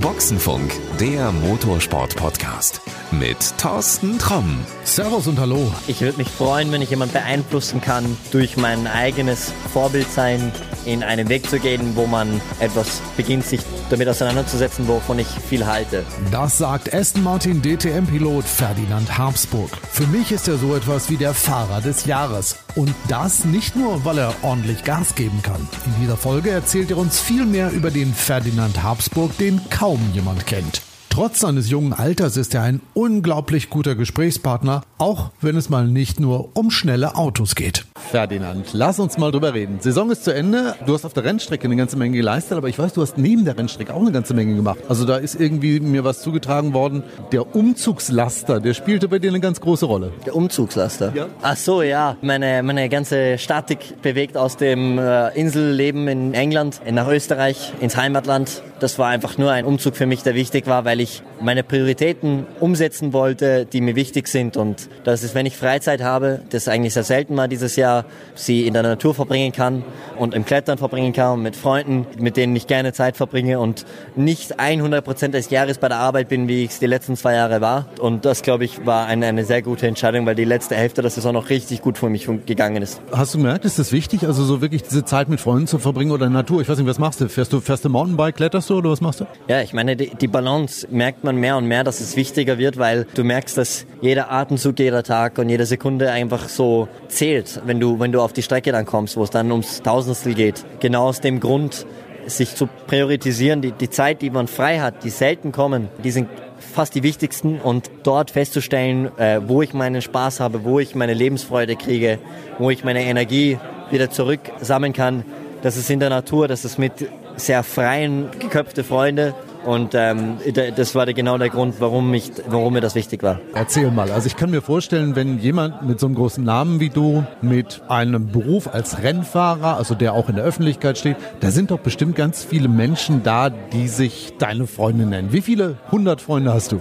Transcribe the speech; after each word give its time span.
Boxenfunk, 0.00 0.70
der 1.00 1.32
Motorsport-Podcast 1.32 2.80
mit 3.10 3.36
Thorsten 3.58 4.16
Tromm. 4.18 4.64
Servus 4.84 5.26
und 5.26 5.40
Hallo. 5.40 5.72
Ich 5.88 6.00
würde 6.00 6.18
mich 6.18 6.28
freuen, 6.28 6.70
wenn 6.70 6.82
ich 6.82 6.90
jemand 6.90 7.12
beeinflussen 7.12 7.80
kann, 7.80 8.16
durch 8.30 8.56
mein 8.56 8.86
eigenes 8.86 9.52
Vorbild 9.72 10.08
sein, 10.10 10.52
in 10.84 11.02
einen 11.02 11.28
Weg 11.28 11.48
zu 11.48 11.58
gehen, 11.58 11.92
wo 11.94 12.06
man 12.06 12.40
etwas 12.58 13.00
beginnt, 13.16 13.44
sich 13.44 13.60
damit 13.90 14.08
auseinanderzusetzen, 14.08 14.86
wovon 14.88 15.18
ich 15.18 15.28
viel 15.28 15.66
halte. 15.66 16.04
Das 16.30 16.58
sagt 16.58 16.92
Aston 16.94 17.22
Martin 17.22 17.62
DTM-Pilot 17.62 18.44
Ferdinand 18.44 19.18
Habsburg. 19.18 19.70
Für 19.90 20.06
mich 20.06 20.32
ist 20.32 20.48
er 20.48 20.56
so 20.56 20.74
etwas 20.74 21.10
wie 21.10 21.16
der 21.16 21.34
Fahrer 21.34 21.80
des 21.80 22.06
Jahres. 22.06 22.56
Und 22.76 22.94
das 23.08 23.44
nicht 23.44 23.76
nur, 23.76 24.04
weil 24.04 24.18
er 24.18 24.34
ordentlich 24.42 24.84
Gas 24.84 25.14
geben 25.14 25.40
kann. 25.42 25.68
In 25.86 26.02
dieser 26.02 26.16
Folge 26.16 26.50
erzählt 26.50 26.90
er 26.90 26.98
uns 26.98 27.20
viel 27.20 27.44
mehr 27.44 27.70
über 27.70 27.90
den 27.90 28.14
Ferdinand 28.14 28.82
Habsburg, 28.82 29.36
den 29.38 29.60
kaum 29.70 30.00
jemand 30.14 30.46
kennt. 30.46 30.82
Trotz 31.10 31.40
seines 31.40 31.68
jungen 31.68 31.92
Alters 31.92 32.36
ist 32.36 32.54
er 32.54 32.62
ein 32.62 32.80
unglaublich 32.94 33.68
guter 33.68 33.96
Gesprächspartner, 33.96 34.82
auch 34.96 35.30
wenn 35.40 35.56
es 35.56 35.68
mal 35.68 35.86
nicht 35.86 36.20
nur 36.20 36.56
um 36.56 36.70
schnelle 36.70 37.16
Autos 37.16 37.56
geht. 37.56 37.84
Ferdinand, 38.10 38.68
lass 38.72 39.00
uns 39.00 39.18
mal 39.18 39.32
drüber 39.32 39.52
reden. 39.52 39.80
Saison 39.80 40.10
ist 40.12 40.22
zu 40.22 40.32
Ende. 40.32 40.76
Du 40.86 40.94
hast 40.94 41.04
auf 41.04 41.12
der 41.12 41.24
Rennstrecke 41.24 41.64
eine 41.64 41.74
ganze 41.74 41.96
Menge 41.96 42.16
geleistet, 42.16 42.56
aber 42.56 42.68
ich 42.68 42.78
weiß, 42.78 42.92
du 42.92 43.02
hast 43.02 43.18
neben 43.18 43.44
der 43.44 43.58
Rennstrecke 43.58 43.92
auch 43.92 44.00
eine 44.00 44.12
ganze 44.12 44.34
Menge 44.34 44.54
gemacht. 44.54 44.78
Also 44.88 45.04
da 45.04 45.16
ist 45.16 45.38
irgendwie 45.38 45.80
mir 45.80 46.04
was 46.04 46.22
zugetragen 46.22 46.74
worden. 46.74 47.02
Der 47.32 47.56
Umzugslaster, 47.56 48.60
der 48.60 48.74
spielte 48.74 49.08
bei 49.08 49.18
dir 49.18 49.30
eine 49.30 49.40
ganz 49.40 49.60
große 49.60 49.86
Rolle. 49.86 50.12
Der 50.26 50.36
Umzugslaster? 50.36 51.12
Ja. 51.14 51.26
Ach 51.42 51.56
so, 51.56 51.82
ja. 51.82 52.16
Meine, 52.22 52.62
meine 52.62 52.88
ganze 52.88 53.36
Statik 53.36 54.00
bewegt 54.00 54.36
aus 54.36 54.56
dem 54.56 54.96
äh, 54.98 55.30
Inselleben 55.30 56.06
in 56.06 56.34
England 56.34 56.80
nach 56.88 57.08
Österreich, 57.08 57.72
ins 57.80 57.96
Heimatland. 57.96 58.62
Das 58.80 58.98
war 58.98 59.08
einfach 59.08 59.36
nur 59.36 59.52
ein 59.52 59.66
Umzug 59.66 59.94
für 59.94 60.06
mich, 60.06 60.22
der 60.22 60.34
wichtig 60.34 60.66
war, 60.66 60.84
weil 60.84 61.00
ich 61.00 61.22
meine 61.40 61.62
Prioritäten 61.62 62.46
umsetzen 62.60 63.12
wollte, 63.12 63.66
die 63.66 63.80
mir 63.80 63.96
wichtig 63.96 64.28
sind. 64.28 64.56
Und 64.56 64.88
das 65.04 65.22
ist, 65.22 65.34
wenn 65.34 65.46
ich 65.46 65.56
Freizeit 65.56 66.02
habe, 66.02 66.40
das 66.50 66.68
eigentlich 66.68 66.94
sehr 66.94 67.04
selten 67.04 67.34
mal 67.34 67.48
dieses 67.48 67.76
Jahr, 67.76 68.04
sie 68.34 68.66
in 68.66 68.74
der 68.74 68.82
Natur 68.82 69.14
verbringen 69.14 69.52
kann 69.52 69.84
und 70.18 70.34
im 70.34 70.44
Klettern 70.44 70.78
verbringen 70.78 71.12
kann 71.12 71.34
und 71.34 71.42
mit 71.42 71.56
Freunden, 71.56 72.06
mit 72.18 72.36
denen 72.36 72.54
ich 72.56 72.66
gerne 72.66 72.92
Zeit 72.92 73.16
verbringe 73.16 73.58
und 73.58 73.86
nicht 74.16 74.60
100 74.60 75.04
Prozent 75.04 75.34
des 75.34 75.50
Jahres 75.50 75.78
bei 75.78 75.88
der 75.88 75.98
Arbeit 75.98 76.28
bin, 76.28 76.48
wie 76.48 76.64
ich 76.64 76.70
es 76.70 76.78
die 76.78 76.86
letzten 76.86 77.16
zwei 77.16 77.34
Jahre 77.34 77.60
war. 77.60 77.86
Und 78.00 78.24
das, 78.24 78.42
glaube 78.42 78.64
ich, 78.64 78.84
war 78.86 79.06
eine, 79.06 79.26
eine 79.26 79.44
sehr 79.44 79.62
gute 79.62 79.86
Entscheidung, 79.86 80.26
weil 80.26 80.34
die 80.34 80.44
letzte 80.44 80.74
Hälfte 80.74 81.02
der 81.02 81.10
Saison 81.10 81.32
noch 81.32 81.50
richtig 81.50 81.82
gut 81.82 81.98
für 81.98 82.08
mich 82.08 82.28
gegangen 82.46 82.82
ist. 82.82 83.00
Hast 83.12 83.34
du 83.34 83.38
gemerkt, 83.38 83.64
ist 83.64 83.78
das 83.78 83.92
wichtig, 83.92 84.26
also 84.26 84.44
so 84.44 84.60
wirklich 84.60 84.82
diese 84.82 85.04
Zeit 85.04 85.28
mit 85.28 85.40
Freunden 85.40 85.66
zu 85.66 85.78
verbringen 85.78 86.10
oder 86.10 86.26
in 86.26 86.32
der 86.32 86.42
Natur? 86.42 86.60
Ich 86.60 86.68
weiß 86.68 86.78
nicht, 86.78 86.86
was 86.86 86.98
machst 86.98 87.20
du? 87.20 87.28
Fährst 87.28 87.52
du, 87.52 87.60
fährst 87.60 87.84
du 87.84 87.88
Mountainbike, 87.88 88.36
kletterst 88.36 88.68
du 88.70 88.78
oder 88.78 88.90
was 88.90 89.00
machst 89.00 89.20
du? 89.20 89.26
Ja, 89.48 89.62
ich 89.62 89.72
meine, 89.72 89.96
die, 89.96 90.14
die 90.14 90.28
Balance 90.28 90.86
merkt 90.90 91.24
man 91.24 91.29
mehr 91.36 91.56
und 91.56 91.66
mehr, 91.66 91.84
dass 91.84 92.00
es 92.00 92.16
wichtiger 92.16 92.58
wird, 92.58 92.78
weil 92.78 93.06
du 93.14 93.24
merkst, 93.24 93.56
dass 93.56 93.86
jeder 94.00 94.30
Atemzug, 94.30 94.78
jeder 94.78 95.02
Tag 95.02 95.38
und 95.38 95.48
jede 95.48 95.66
Sekunde 95.66 96.10
einfach 96.10 96.48
so 96.48 96.88
zählt, 97.08 97.60
wenn 97.64 97.80
du, 97.80 97.98
wenn 98.00 98.12
du 98.12 98.20
auf 98.20 98.32
die 98.32 98.42
Strecke 98.42 98.72
dann 98.72 98.86
kommst, 98.86 99.16
wo 99.16 99.22
es 99.22 99.30
dann 99.30 99.50
ums 99.50 99.82
Tausendstel 99.82 100.34
geht. 100.34 100.64
Genau 100.80 101.08
aus 101.08 101.20
dem 101.20 101.40
Grund, 101.40 101.86
sich 102.26 102.54
zu 102.54 102.68
priorisieren, 102.86 103.60
die, 103.62 103.72
die 103.72 103.90
Zeit, 103.90 104.22
die 104.22 104.30
man 104.30 104.46
frei 104.46 104.78
hat, 104.80 105.04
die 105.04 105.10
selten 105.10 105.52
kommen, 105.52 105.88
die 106.04 106.10
sind 106.10 106.28
fast 106.58 106.94
die 106.94 107.02
wichtigsten 107.02 107.58
und 107.58 107.90
dort 108.02 108.30
festzustellen, 108.30 109.10
äh, 109.18 109.40
wo 109.46 109.62
ich 109.62 109.74
meinen 109.74 110.02
Spaß 110.02 110.40
habe, 110.40 110.64
wo 110.64 110.78
ich 110.78 110.94
meine 110.94 111.14
Lebensfreude 111.14 111.76
kriege, 111.76 112.18
wo 112.58 112.70
ich 112.70 112.84
meine 112.84 113.02
Energie 113.02 113.58
wieder 113.90 114.10
zurück 114.10 114.40
sammeln 114.60 114.92
kann. 114.92 115.24
Das 115.62 115.76
ist 115.76 115.90
in 115.90 116.00
der 116.00 116.10
Natur, 116.10 116.48
das 116.48 116.64
ist 116.64 116.78
mit 116.78 116.92
sehr 117.36 117.62
freien, 117.62 118.28
geköpfte 118.38 118.84
Freunde 118.84 119.34
und 119.64 119.94
ähm, 119.94 120.38
das 120.76 120.94
war 120.94 121.06
genau 121.06 121.38
der 121.38 121.50
Grund, 121.50 121.76
warum, 121.80 122.12
ich, 122.14 122.32
warum 122.46 122.72
mir 122.72 122.80
das 122.80 122.94
wichtig 122.94 123.22
war. 123.22 123.40
Erzähl 123.54 123.90
mal. 123.90 124.10
Also 124.10 124.26
ich 124.26 124.36
kann 124.36 124.50
mir 124.50 124.62
vorstellen, 124.62 125.16
wenn 125.16 125.38
jemand 125.38 125.86
mit 125.86 126.00
so 126.00 126.06
einem 126.06 126.14
großen 126.14 126.42
Namen 126.42 126.80
wie 126.80 126.88
du, 126.88 127.24
mit 127.42 127.82
einem 127.88 128.28
Beruf 128.28 128.72
als 128.72 129.02
Rennfahrer, 129.02 129.76
also 129.76 129.94
der 129.94 130.14
auch 130.14 130.28
in 130.28 130.36
der 130.36 130.44
Öffentlichkeit 130.44 130.98
steht, 130.98 131.16
da 131.40 131.50
sind 131.50 131.70
doch 131.70 131.80
bestimmt 131.80 132.16
ganz 132.16 132.44
viele 132.44 132.68
Menschen 132.68 133.22
da, 133.22 133.50
die 133.50 133.88
sich 133.88 134.34
deine 134.38 134.66
Freunde 134.66 135.06
nennen. 135.06 135.32
Wie 135.32 135.42
viele 135.42 135.76
hundert 135.90 136.20
Freunde 136.20 136.52
hast 136.52 136.72
du? 136.72 136.80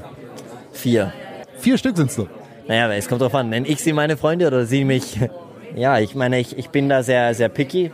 Vier. 0.72 1.12
Vier 1.58 1.78
Stück 1.78 1.98
sind's 1.98 2.16
doch. 2.16 2.28
Naja, 2.68 2.92
es 2.94 3.08
kommt 3.08 3.22
drauf 3.22 3.36
an. 3.36 3.50
Nenne 3.50 3.68
ich 3.68 3.82
sie 3.82 3.94
meine 3.94 4.16
Freunde 4.16 4.48
oder 4.48 4.66
sie 4.66 4.86
mich? 4.86 5.20
Ja, 5.76 6.00
ich 6.00 6.16
meine, 6.16 6.40
ich, 6.40 6.58
ich 6.58 6.70
bin 6.70 6.90
da 6.90 7.04
sehr, 7.04 7.34
sehr 7.34 7.50
picky. 7.50 7.92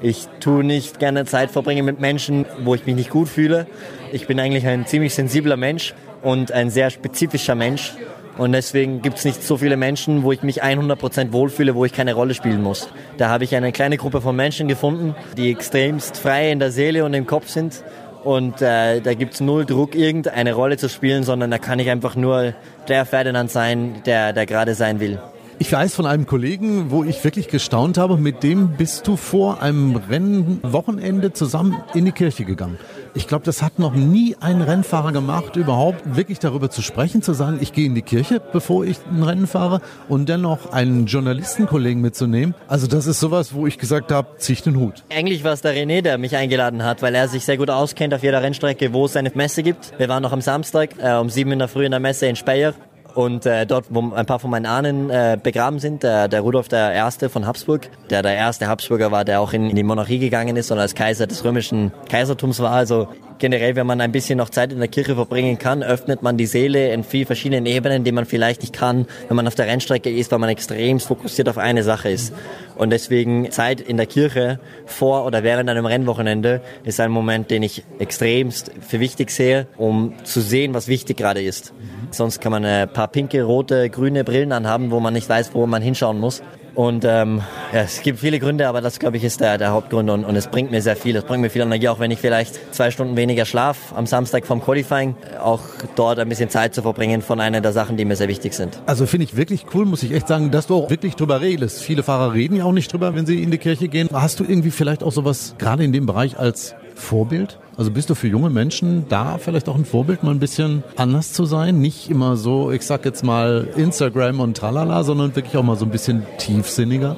Ich 0.00 0.26
tue 0.40 0.62
nicht 0.62 0.98
gerne 0.98 1.24
Zeit 1.24 1.50
verbringen 1.50 1.84
mit 1.84 2.00
Menschen, 2.00 2.44
wo 2.64 2.74
ich 2.74 2.84
mich 2.84 2.94
nicht 2.94 3.10
gut 3.10 3.28
fühle. 3.28 3.66
Ich 4.12 4.26
bin 4.26 4.38
eigentlich 4.38 4.66
ein 4.66 4.86
ziemlich 4.86 5.14
sensibler 5.14 5.56
Mensch 5.56 5.94
und 6.22 6.52
ein 6.52 6.70
sehr 6.70 6.90
spezifischer 6.90 7.54
Mensch. 7.54 7.94
Und 8.36 8.52
deswegen 8.52 9.00
gibt 9.00 9.16
es 9.16 9.24
nicht 9.24 9.42
so 9.42 9.56
viele 9.56 9.78
Menschen, 9.78 10.22
wo 10.22 10.32
ich 10.32 10.42
mich 10.42 10.62
100% 10.62 11.32
wohlfühle, 11.32 11.74
wo 11.74 11.86
ich 11.86 11.94
keine 11.94 12.12
Rolle 12.12 12.34
spielen 12.34 12.62
muss. 12.62 12.90
Da 13.16 13.30
habe 13.30 13.44
ich 13.44 13.56
eine 13.56 13.72
kleine 13.72 13.96
Gruppe 13.96 14.20
von 14.20 14.36
Menschen 14.36 14.68
gefunden, 14.68 15.14
die 15.38 15.50
extremst 15.50 16.18
frei 16.18 16.52
in 16.52 16.58
der 16.58 16.70
Seele 16.70 17.04
und 17.06 17.14
im 17.14 17.26
Kopf 17.26 17.48
sind. 17.48 17.82
Und 18.22 18.60
äh, 18.60 19.00
da 19.00 19.14
gibt 19.14 19.34
es 19.34 19.40
null 19.40 19.64
Druck, 19.64 19.94
irgendeine 19.94 20.52
Rolle 20.52 20.76
zu 20.76 20.88
spielen, 20.90 21.22
sondern 21.22 21.50
da 21.50 21.58
kann 21.58 21.78
ich 21.78 21.88
einfach 21.88 22.16
nur 22.16 22.52
der 22.88 23.06
Ferdinand 23.06 23.50
sein, 23.50 24.02
der, 24.04 24.34
der 24.34 24.44
gerade 24.44 24.74
sein 24.74 25.00
will. 25.00 25.18
Ich 25.58 25.72
weiß 25.72 25.94
von 25.94 26.04
einem 26.04 26.26
Kollegen, 26.26 26.90
wo 26.90 27.02
ich 27.02 27.24
wirklich 27.24 27.48
gestaunt 27.48 27.96
habe, 27.96 28.18
mit 28.18 28.42
dem 28.42 28.76
bist 28.76 29.06
du 29.06 29.16
vor 29.16 29.62
einem 29.62 29.96
Rennwochenende 29.96 31.32
zusammen 31.32 31.82
in 31.94 32.04
die 32.04 32.12
Kirche 32.12 32.44
gegangen. 32.44 32.78
Ich 33.14 33.26
glaube, 33.26 33.46
das 33.46 33.62
hat 33.62 33.78
noch 33.78 33.94
nie 33.94 34.36
ein 34.38 34.60
Rennfahrer 34.60 35.12
gemacht, 35.12 35.56
überhaupt 35.56 36.14
wirklich 36.14 36.38
darüber 36.40 36.68
zu 36.68 36.82
sprechen, 36.82 37.22
zu 37.22 37.32
sagen, 37.32 37.56
ich 37.62 37.72
gehe 37.72 37.86
in 37.86 37.94
die 37.94 38.02
Kirche, 38.02 38.42
bevor 38.52 38.84
ich 38.84 38.98
ein 39.10 39.22
Rennen 39.22 39.46
fahre 39.46 39.80
und 40.10 40.28
dennoch 40.28 40.72
einen 40.72 41.06
Journalistenkollegen 41.06 42.02
mitzunehmen. 42.02 42.54
Also 42.68 42.86
das 42.86 43.06
ist 43.06 43.18
sowas, 43.18 43.54
wo 43.54 43.66
ich 43.66 43.78
gesagt 43.78 44.12
habe, 44.12 44.28
zieh 44.36 44.52
ich 44.52 44.62
den 44.62 44.76
Hut. 44.76 45.04
Eigentlich 45.08 45.42
war 45.42 45.54
es 45.54 45.62
der 45.62 45.74
René, 45.74 46.02
der 46.02 46.18
mich 46.18 46.36
eingeladen 46.36 46.84
hat, 46.84 47.00
weil 47.00 47.14
er 47.14 47.28
sich 47.28 47.46
sehr 47.46 47.56
gut 47.56 47.70
auskennt 47.70 48.12
auf 48.12 48.22
jeder 48.22 48.42
Rennstrecke, 48.42 48.92
wo 48.92 49.06
es 49.06 49.16
eine 49.16 49.32
Messe 49.34 49.62
gibt. 49.62 49.98
Wir 49.98 50.10
waren 50.10 50.22
noch 50.22 50.32
am 50.32 50.42
Samstag 50.42 50.90
äh, 50.98 51.14
um 51.14 51.30
sieben 51.30 51.52
in 51.52 51.58
der 51.58 51.68
Früh 51.68 51.86
in 51.86 51.92
der 51.92 52.00
Messe 52.00 52.26
in 52.26 52.36
Speyer 52.36 52.74
und 53.16 53.46
äh, 53.46 53.66
dort, 53.66 53.86
wo 53.88 54.12
ein 54.12 54.26
paar 54.26 54.38
von 54.38 54.50
meinen 54.50 54.66
Ahnen 54.66 55.08
äh, 55.08 55.38
begraben 55.42 55.78
sind, 55.78 56.02
der, 56.02 56.28
der 56.28 56.42
Rudolf 56.42 56.68
der 56.68 56.92
Erste 56.92 57.30
von 57.30 57.46
Habsburg, 57.46 57.88
der 58.10 58.22
der 58.22 58.34
erste 58.34 58.68
Habsburger 58.68 59.10
war, 59.10 59.24
der 59.24 59.40
auch 59.40 59.54
in, 59.54 59.70
in 59.70 59.76
die 59.76 59.82
Monarchie 59.82 60.18
gegangen 60.18 60.56
ist 60.56 60.70
und 60.70 60.78
als 60.78 60.94
Kaiser 60.94 61.26
des 61.26 61.42
römischen 61.42 61.92
Kaisertums 62.10 62.60
war. 62.60 62.72
Also 62.72 63.08
generell, 63.38 63.76
wenn 63.76 63.86
man 63.86 64.00
ein 64.00 64.12
bisschen 64.12 64.38
noch 64.38 64.50
Zeit 64.50 64.72
in 64.72 64.78
der 64.78 64.88
Kirche 64.88 65.14
verbringen 65.14 65.58
kann, 65.58 65.82
öffnet 65.82 66.22
man 66.22 66.36
die 66.36 66.46
Seele 66.46 66.92
in 66.92 67.04
vielen 67.04 67.26
verschiedenen 67.26 67.66
Ebenen, 67.66 68.04
die 68.04 68.12
man 68.12 68.24
vielleicht 68.24 68.62
nicht 68.62 68.72
kann, 68.72 69.06
wenn 69.28 69.36
man 69.36 69.46
auf 69.46 69.54
der 69.54 69.66
Rennstrecke 69.66 70.10
ist, 70.10 70.32
weil 70.32 70.38
man 70.38 70.48
extrem 70.48 71.00
fokussiert 71.00 71.48
auf 71.48 71.58
eine 71.58 71.82
Sache 71.82 72.10
ist. 72.10 72.32
Und 72.76 72.90
deswegen 72.90 73.50
Zeit 73.50 73.80
in 73.80 73.96
der 73.96 74.06
Kirche 74.06 74.60
vor 74.84 75.24
oder 75.24 75.42
während 75.42 75.70
einem 75.70 75.86
Rennwochenende 75.86 76.60
ist 76.84 77.00
ein 77.00 77.10
Moment, 77.10 77.50
den 77.50 77.62
ich 77.62 77.84
extremst 77.98 78.70
für 78.80 79.00
wichtig 79.00 79.30
sehe, 79.30 79.66
um 79.76 80.14
zu 80.24 80.40
sehen, 80.40 80.74
was 80.74 80.88
wichtig 80.88 81.16
gerade 81.16 81.42
ist. 81.42 81.72
Sonst 82.10 82.40
kann 82.40 82.52
man 82.52 82.64
ein 82.64 82.88
paar 82.88 83.08
pinke, 83.08 83.42
rote, 83.42 83.90
grüne 83.90 84.24
Brillen 84.24 84.52
anhaben, 84.52 84.90
wo 84.90 85.00
man 85.00 85.14
nicht 85.14 85.28
weiß, 85.28 85.54
wo 85.54 85.66
man 85.66 85.82
hinschauen 85.82 86.20
muss. 86.20 86.42
Und 86.76 87.06
ähm, 87.06 87.40
ja, 87.72 87.80
es 87.80 88.02
gibt 88.02 88.18
viele 88.18 88.38
Gründe, 88.38 88.68
aber 88.68 88.82
das, 88.82 88.98
glaube 88.98 89.16
ich, 89.16 89.24
ist 89.24 89.40
der, 89.40 89.56
der 89.56 89.70
Hauptgrund 89.70 90.10
und, 90.10 90.26
und 90.26 90.36
es 90.36 90.46
bringt 90.46 90.70
mir 90.70 90.82
sehr 90.82 90.94
viel. 90.94 91.16
Es 91.16 91.24
bringt 91.24 91.40
mir 91.40 91.48
viel 91.48 91.62
Energie, 91.62 91.88
auch 91.88 92.00
wenn 92.00 92.10
ich 92.10 92.18
vielleicht 92.18 92.74
zwei 92.74 92.90
Stunden 92.90 93.16
weniger 93.16 93.46
schlaf 93.46 93.94
am 93.96 94.04
Samstag 94.04 94.46
vom 94.46 94.62
Qualifying, 94.62 95.16
auch 95.42 95.62
dort 95.94 96.18
ein 96.18 96.28
bisschen 96.28 96.50
Zeit 96.50 96.74
zu 96.74 96.82
verbringen 96.82 97.22
von 97.22 97.40
einer 97.40 97.62
der 97.62 97.72
Sachen, 97.72 97.96
die 97.96 98.04
mir 98.04 98.14
sehr 98.14 98.28
wichtig 98.28 98.52
sind. 98.52 98.78
Also 98.84 99.06
finde 99.06 99.24
ich 99.24 99.38
wirklich 99.38 99.64
cool, 99.72 99.86
muss 99.86 100.02
ich 100.02 100.12
echt 100.12 100.28
sagen, 100.28 100.50
dass 100.50 100.66
du 100.66 100.74
auch 100.74 100.90
wirklich 100.90 101.16
drüber 101.16 101.40
redest. 101.40 101.80
Viele 101.80 102.02
Fahrer 102.02 102.34
reden 102.34 102.56
ja 102.56 102.64
auch 102.64 102.72
nicht 102.72 102.92
drüber, 102.92 103.14
wenn 103.14 103.24
sie 103.24 103.42
in 103.42 103.50
die 103.50 103.58
Kirche 103.58 103.88
gehen. 103.88 104.10
Hast 104.12 104.38
du 104.40 104.44
irgendwie 104.44 104.70
vielleicht 104.70 105.02
auch 105.02 105.12
sowas 105.12 105.54
gerade 105.56 105.82
in 105.82 105.94
dem 105.94 106.04
Bereich 106.04 106.38
als 106.38 106.74
Vorbild? 106.96 107.58
Also 107.76 107.90
bist 107.90 108.10
du 108.10 108.14
für 108.14 108.26
junge 108.26 108.50
Menschen 108.50 109.06
da 109.08 109.38
vielleicht 109.38 109.68
auch 109.68 109.76
ein 109.76 109.84
Vorbild, 109.84 110.22
mal 110.22 110.30
ein 110.30 110.40
bisschen 110.40 110.82
anders 110.96 111.32
zu 111.32 111.44
sein? 111.44 111.80
Nicht 111.80 112.10
immer 112.10 112.36
so, 112.36 112.72
ich 112.72 112.82
sag 112.82 113.04
jetzt 113.04 113.22
mal 113.22 113.68
Instagram 113.76 114.40
und 114.40 114.56
tralala, 114.56 115.04
sondern 115.04 115.36
wirklich 115.36 115.56
auch 115.56 115.62
mal 115.62 115.76
so 115.76 115.84
ein 115.84 115.90
bisschen 115.90 116.26
tiefsinniger? 116.38 117.16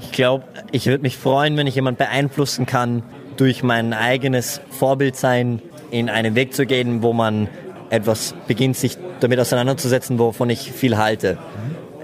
Ich 0.00 0.12
glaube, 0.12 0.44
ich 0.72 0.86
würde 0.86 1.02
mich 1.02 1.18
freuen, 1.18 1.56
wenn 1.56 1.66
ich 1.66 1.74
jemand 1.74 1.98
beeinflussen 1.98 2.64
kann, 2.64 3.02
durch 3.36 3.62
mein 3.62 3.92
eigenes 3.92 4.60
Vorbild 4.70 5.16
sein, 5.16 5.60
in 5.90 6.08
einen 6.08 6.34
Weg 6.34 6.54
zu 6.54 6.66
gehen, 6.66 7.02
wo 7.02 7.12
man 7.12 7.48
etwas 7.90 8.34
beginnt, 8.46 8.76
sich 8.76 8.96
damit 9.20 9.38
auseinanderzusetzen, 9.38 10.18
wovon 10.18 10.48
ich 10.50 10.72
viel 10.72 10.96
halte. 10.96 11.36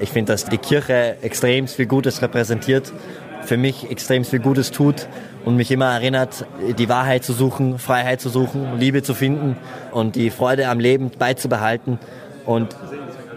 Ich 0.01 0.11
finde, 0.11 0.33
dass 0.33 0.45
die 0.45 0.59
Kirche 0.59 1.17
extrem 1.23 1.69
viel 1.69 1.87
Gutes 1.87 2.21
repräsentiert, 2.21 2.93
für 3.47 3.57
mich 3.57 3.91
extrem 3.91 4.25
viel 4.25 4.41
Gutes 4.41 4.71
tut 4.71 5.09
und 5.45 5.57
mich 5.57 5.71
immer 5.71 5.93
erinnert, 5.93 6.45
die 6.79 6.89
Wahrheit 6.89 7.25
zu 7.25 7.33
suchen, 7.33 7.79
Freiheit 7.79 8.21
zu 8.21 8.29
suchen, 8.29 8.79
Liebe 8.79 9.03
zu 9.03 9.15
finden 9.15 9.57
und 9.93 10.17
die 10.17 10.31
Freude 10.31 10.69
am 10.69 10.81
Leben 10.81 11.11
beizubehalten. 11.17 11.99
Und 12.45 12.77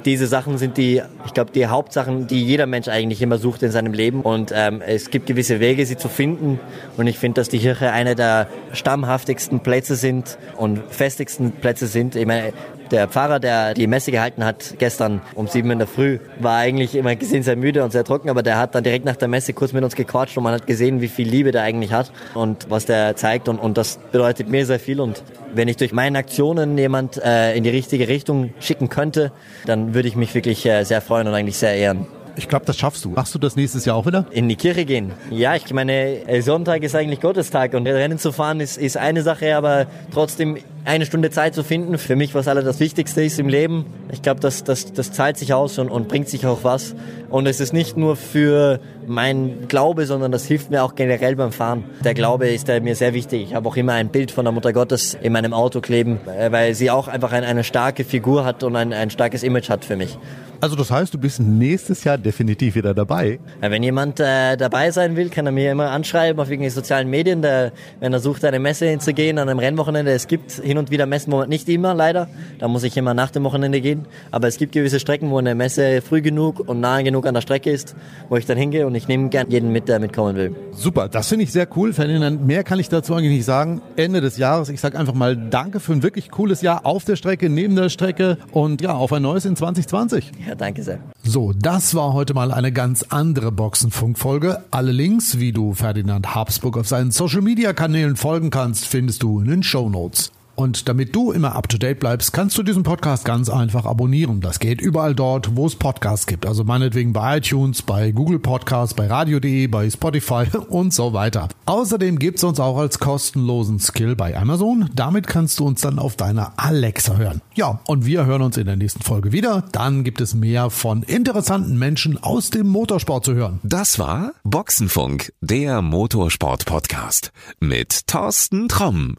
diese 0.05 0.27
Sachen 0.27 0.57
sind 0.57 0.77
die, 0.77 1.01
ich 1.25 1.33
glaube, 1.33 1.51
die 1.51 1.67
Hauptsachen, 1.67 2.27
die 2.27 2.43
jeder 2.43 2.65
Mensch 2.65 2.87
eigentlich 2.87 3.21
immer 3.21 3.37
sucht 3.37 3.63
in 3.63 3.71
seinem 3.71 3.93
Leben. 3.93 4.21
Und 4.21 4.51
ähm, 4.55 4.81
es 4.85 5.09
gibt 5.09 5.27
gewisse 5.27 5.59
Wege, 5.59 5.85
sie 5.85 5.97
zu 5.97 6.09
finden. 6.09 6.59
Und 6.97 7.07
ich 7.07 7.19
finde, 7.19 7.41
dass 7.41 7.49
die 7.49 7.59
Kirche 7.59 7.91
eine 7.91 8.15
der 8.15 8.47
stammhaftigsten 8.73 9.59
Plätze 9.59 9.95
sind 9.95 10.37
und 10.57 10.79
festigsten 10.89 11.51
Plätze 11.51 11.87
sind. 11.87 12.15
Ich 12.15 12.25
meine, 12.25 12.53
der 12.91 13.07
Pfarrer, 13.07 13.39
der 13.39 13.73
die 13.73 13.87
Messe 13.87 14.11
gehalten 14.11 14.43
hat, 14.43 14.75
gestern 14.77 15.21
um 15.35 15.47
sieben 15.47 15.71
in 15.71 15.79
der 15.79 15.87
Früh, 15.87 16.19
war 16.39 16.57
eigentlich 16.57 16.95
immer 16.95 17.15
gesehen 17.15 17.43
sehr 17.43 17.55
müde 17.55 17.83
und 17.83 17.91
sehr 17.91 18.03
trocken, 18.03 18.29
aber 18.29 18.43
der 18.43 18.57
hat 18.57 18.75
dann 18.75 18.83
direkt 18.83 19.05
nach 19.05 19.15
der 19.15 19.27
Messe 19.27 19.53
kurz 19.53 19.73
mit 19.73 19.83
uns 19.83 19.95
gequatscht 19.95 20.37
und 20.37 20.43
man 20.43 20.53
hat 20.53 20.67
gesehen, 20.67 21.01
wie 21.01 21.07
viel 21.07 21.27
Liebe 21.27 21.51
der 21.51 21.63
eigentlich 21.63 21.93
hat 21.93 22.11
und 22.33 22.69
was 22.69 22.85
der 22.85 23.15
zeigt 23.15 23.49
und, 23.49 23.59
und 23.59 23.77
das 23.77 23.99
bedeutet 24.11 24.49
mir 24.49 24.65
sehr 24.65 24.79
viel 24.79 24.99
und 24.99 25.23
wenn 25.53 25.67
ich 25.67 25.77
durch 25.77 25.93
meine 25.93 26.19
Aktionen 26.19 26.77
jemand 26.77 27.17
äh, 27.23 27.55
in 27.55 27.63
die 27.63 27.69
richtige 27.69 28.07
Richtung 28.07 28.53
schicken 28.59 28.89
könnte, 28.89 29.31
dann 29.65 29.93
würde 29.93 30.07
ich 30.07 30.15
mich 30.15 30.35
wirklich 30.35 30.65
äh, 30.65 30.83
sehr 30.83 31.01
freuen 31.01 31.27
und 31.27 31.33
eigentlich 31.33 31.57
sehr 31.57 31.75
ehren. 31.75 32.07
Ich 32.35 32.47
glaube, 32.47 32.65
das 32.65 32.77
schaffst 32.77 33.05
du. 33.05 33.09
Machst 33.09 33.35
du 33.35 33.39
das 33.39 33.55
nächstes 33.55 33.85
Jahr 33.85 33.95
auch 33.95 34.05
wieder? 34.05 34.25
In 34.31 34.47
die 34.47 34.55
Kirche 34.55 34.85
gehen. 34.85 35.11
Ja, 35.31 35.55
ich 35.55 35.71
meine, 35.73 36.27
äh, 36.27 36.41
Sonntag 36.41 36.83
ist 36.83 36.95
eigentlich 36.95 37.21
Gottestag 37.21 37.73
und 37.73 37.87
Rennen 37.87 38.17
zu 38.17 38.31
fahren 38.31 38.59
ist, 38.59 38.77
ist 38.77 38.97
eine 38.97 39.21
Sache, 39.21 39.55
aber 39.55 39.87
trotzdem 40.13 40.57
eine 40.85 41.05
Stunde 41.05 41.29
Zeit 41.29 41.53
zu 41.53 41.63
finden, 41.63 41.97
für 41.97 42.15
mich 42.15 42.33
was 42.33 42.47
aller 42.47 42.63
das 42.63 42.79
Wichtigste 42.79 43.23
ist 43.23 43.39
im 43.39 43.47
Leben. 43.47 43.85
Ich 44.11 44.21
glaube, 44.21 44.39
das, 44.39 44.63
das, 44.63 44.91
das 44.93 45.11
zahlt 45.11 45.37
sich 45.37 45.53
aus 45.53 45.77
und, 45.77 45.89
und 45.89 46.07
bringt 46.07 46.29
sich 46.29 46.45
auch 46.45 46.63
was. 46.63 46.95
Und 47.29 47.45
es 47.45 47.59
ist 47.59 47.73
nicht 47.73 47.97
nur 47.97 48.15
für 48.15 48.79
mein 49.05 49.67
Glaube, 49.67 50.05
sondern 50.05 50.31
das 50.31 50.45
hilft 50.45 50.71
mir 50.71 50.83
auch 50.83 50.95
generell 50.95 51.35
beim 51.35 51.51
Fahren. 51.51 51.83
Der 52.03 52.13
Glaube 52.13 52.47
ist 52.47 52.67
mir 52.67 52.95
sehr 52.95 53.13
wichtig. 53.13 53.43
Ich 53.43 53.55
habe 53.55 53.67
auch 53.67 53.75
immer 53.75 53.93
ein 53.93 54.09
Bild 54.09 54.31
von 54.31 54.45
der 54.45 54.51
Mutter 54.51 54.73
Gottes 54.73 55.17
in 55.21 55.33
meinem 55.33 55.53
Auto 55.53 55.81
kleben, 55.81 56.19
äh, 56.27 56.51
weil 56.51 56.73
sie 56.73 56.89
auch 56.89 57.07
einfach 57.07 57.31
eine, 57.31 57.45
eine 57.45 57.63
starke 57.63 58.03
Figur 58.03 58.45
hat 58.45 58.63
und 58.63 58.75
ein, 58.75 58.93
ein 58.93 59.09
starkes 59.09 59.43
Image 59.43 59.69
hat 59.69 59.85
für 59.85 59.95
mich. 59.95 60.17
Also 60.61 60.75
das 60.75 60.91
heißt, 60.91 61.13
du 61.13 61.17
bist 61.17 61.39
nächstes 61.39 62.03
Jahr 62.03 62.17
definitiv 62.17 62.75
wieder 62.75 62.93
dabei. 62.93 63.39
Ja, 63.61 63.71
wenn 63.71 63.81
jemand 63.81 64.19
äh, 64.19 64.57
dabei 64.57 64.91
sein 64.91 65.15
will, 65.15 65.29
kann 65.29 65.45
er 65.45 65.53
mir 65.53 65.71
immer 65.71 65.91
anschreiben 65.91 66.41
auf 66.41 66.49
irgendwelchen 66.49 66.75
sozialen 66.75 67.09
Medien. 67.09 67.41
Der, 67.41 67.71
wenn 68.01 68.11
er 68.11 68.19
sucht, 68.19 68.43
eine 68.43 68.59
Messe 68.59 68.85
hinzugehen 68.87 69.37
an 69.37 69.47
einem 69.47 69.59
Rennwochenende. 69.59 70.11
Es 70.11 70.27
gibt 70.27 70.51
hin 70.51 70.77
und 70.77 70.91
wieder 70.91 71.05
Messen, 71.05 71.31
wo 71.31 71.45
nicht 71.45 71.69
immer 71.69 71.93
leider. 71.93 72.27
Da 72.59 72.67
muss 72.67 72.83
ich 72.83 72.97
immer 72.97 73.13
nach 73.13 73.31
dem 73.31 73.45
Wochenende 73.45 73.79
gehen. 73.79 74.05
Aber 74.31 74.49
es 74.49 74.57
gibt 74.57 74.73
gewisse 74.73 74.99
Strecken, 74.99 75.29
wo 75.29 75.37
eine 75.37 75.55
Messe 75.55 76.01
früh 76.01 76.21
genug 76.21 76.67
und 76.67 76.81
nahe 76.81 77.05
genug 77.05 77.25
an 77.25 77.35
der 77.35 77.41
Strecke 77.41 77.71
ist, 77.71 77.95
wo 78.27 78.35
ich 78.35 78.45
dann 78.45 78.57
hingehe 78.57 78.85
und 78.85 78.95
ich 78.95 79.07
nehme 79.07 79.29
gern 79.29 79.49
jeden 79.49 79.71
mit, 79.71 79.87
der 79.87 79.99
mitkommen 79.99 80.35
will. 80.35 80.53
Super, 80.73 81.07
das 81.07 81.29
finde 81.29 81.43
ich 81.43 81.53
sehr 81.53 81.69
cool, 81.77 81.93
Ferdinand. 81.93 82.45
Mehr 82.45 82.65
kann 82.65 82.79
ich 82.79 82.89
dazu 82.89 83.13
eigentlich 83.13 83.31
nicht 83.31 83.45
sagen. 83.45 83.81
Ende 83.95 84.19
des 84.19 84.37
Jahres. 84.37 84.67
Ich 84.67 84.81
sage 84.81 84.99
einfach 84.99 85.13
mal 85.13 85.37
Danke 85.37 85.79
für 85.79 85.93
ein 85.93 86.03
wirklich 86.03 86.29
cooles 86.31 86.61
Jahr 86.61 86.85
auf 86.85 87.05
der 87.05 87.15
Strecke, 87.15 87.49
neben 87.49 87.77
der 87.77 87.87
Strecke 87.87 88.37
und 88.51 88.81
ja, 88.81 88.93
auf 88.93 89.13
ein 89.13 89.21
neues 89.21 89.45
in 89.45 89.55
2020. 89.55 90.31
Ja, 90.49 90.55
danke 90.55 90.81
sehr. 90.81 90.97
So, 91.23 91.53
das 91.55 91.93
war 91.93 92.13
heute 92.13 92.33
mal 92.33 92.51
eine 92.51 92.71
ganz 92.71 93.05
andere 93.09 93.51
Boxenfunk-Folge. 93.51 94.63
Alle 94.71 94.91
Links, 94.91 95.37
wie 95.37 95.51
du 95.51 95.75
Ferdinand 95.75 96.33
Habsburg 96.33 96.75
auf 96.75 96.87
seinen 96.87 97.11
Social-Media-Kanälen 97.11 98.15
folgen 98.15 98.49
kannst, 98.49 98.87
findest 98.87 99.21
du 99.21 99.41
in 99.41 99.47
den 99.47 99.61
Show 99.61 99.89
Notes. 99.89 100.31
Und 100.59 100.89
damit 100.89 101.15
du 101.15 101.31
immer 101.31 101.55
up 101.55 101.69
to 101.69 101.77
date 101.77 102.01
bleibst, 102.01 102.33
kannst 102.33 102.57
du 102.57 102.63
diesen 102.63 102.83
Podcast 102.83 103.23
ganz 103.23 103.47
einfach 103.49 103.85
abonnieren. 103.85 104.41
Das 104.41 104.59
geht 104.59 104.81
überall 104.81 105.15
dort, 105.15 105.55
wo 105.55 105.65
es 105.65 105.77
Podcasts 105.77 106.27
gibt. 106.27 106.45
Also 106.45 106.65
meinetwegen 106.65 107.13
bei 107.13 107.37
iTunes, 107.37 107.81
bei 107.81 108.11
Google 108.11 108.39
Podcasts, 108.39 108.93
bei 108.93 109.07
radio.de, 109.07 109.67
bei 109.67 109.89
Spotify 109.89 110.47
und 110.67 110.93
so 110.93 111.13
weiter. 111.13 111.47
Außerdem 111.65 112.19
gibt's 112.19 112.43
uns 112.43 112.59
auch 112.59 112.77
als 112.77 112.99
kostenlosen 112.99 113.79
Skill 113.79 114.17
bei 114.17 114.37
Amazon. 114.37 114.89
Damit 114.93 115.27
kannst 115.27 115.57
du 115.59 115.65
uns 115.65 115.79
dann 115.79 115.97
auf 115.97 116.17
deiner 116.17 116.51
Alexa 116.57 117.15
hören. 117.15 117.39
Ja, 117.55 117.79
und 117.85 118.05
wir 118.05 118.25
hören 118.25 118.41
uns 118.41 118.57
in 118.57 118.65
der 118.65 118.75
nächsten 118.75 119.01
Folge 119.01 119.31
wieder. 119.31 119.63
Dann 119.71 120.03
gibt 120.03 120.19
es 120.19 120.33
mehr 120.33 120.69
von 120.69 121.03
interessanten 121.03 121.79
Menschen 121.79 122.21
aus 122.21 122.49
dem 122.49 122.67
Motorsport 122.67 123.23
zu 123.23 123.33
hören. 123.33 123.61
Das 123.63 123.97
war 123.97 124.33
Boxenfunk, 124.43 125.31
der 125.39 125.81
Motorsport-Podcast 125.81 127.31
mit 127.61 128.07
Thorsten 128.07 128.67
Tromm. 128.67 129.15